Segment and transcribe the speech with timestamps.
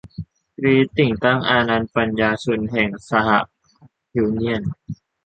[0.57, 3.11] กรี๊ด แต่งตั้ง อานันน์ ปันยารชุน แห่งส
[4.13, 4.61] หยูเนี่ยน